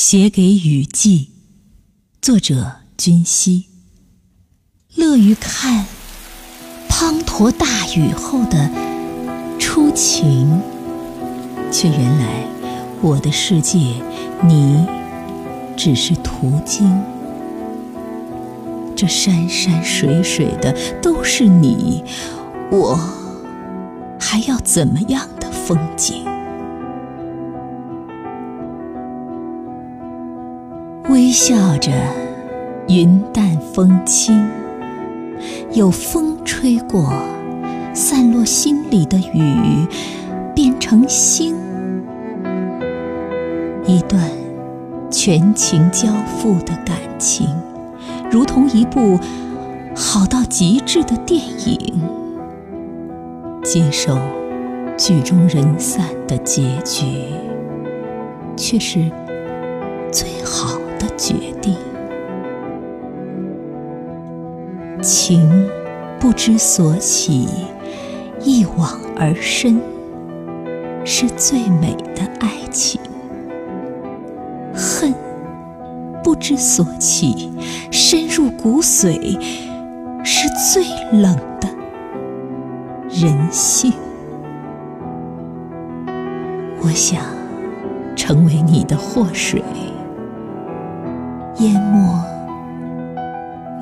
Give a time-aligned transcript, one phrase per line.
[0.00, 1.32] 写给雨季，
[2.22, 3.64] 作者君熙。
[4.94, 5.86] 乐于看
[6.88, 8.70] 滂沱大雨后的
[9.58, 10.62] 初晴，
[11.72, 12.46] 却原来
[13.02, 13.76] 我的世界，
[14.46, 14.86] 你
[15.76, 16.88] 只是途经。
[18.94, 20.72] 这山山水水的
[21.02, 22.04] 都是你，
[22.70, 22.96] 我
[24.20, 26.24] 还要怎么样的风景？
[31.08, 31.90] 微笑着，
[32.86, 34.46] 云淡风轻，
[35.72, 37.10] 有风吹过，
[37.94, 39.86] 散落心里的雨，
[40.54, 41.56] 变成星。
[43.86, 44.22] 一段
[45.10, 47.48] 全情交付的感情，
[48.30, 49.18] 如同一部
[49.96, 52.02] 好到极致的电影，
[53.64, 54.18] 接受
[54.98, 57.06] 剧中人散的结局，
[58.58, 59.10] 却是
[60.12, 60.77] 最好。
[61.18, 61.76] 决定，
[65.02, 65.68] 情
[66.20, 67.48] 不知所起，
[68.40, 69.80] 一往而深，
[71.04, 73.00] 是最美的爱情；
[74.72, 75.12] 恨
[76.22, 77.50] 不知所起，
[77.90, 79.36] 深入骨髓，
[80.24, 80.84] 是最
[81.18, 81.68] 冷的
[83.10, 83.92] 人性。
[86.80, 87.20] 我想
[88.14, 89.60] 成为你的祸水。
[91.58, 91.98] 淹没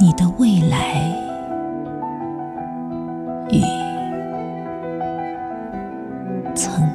[0.00, 0.94] 你的未来
[3.50, 3.60] 与
[6.54, 6.88] 曾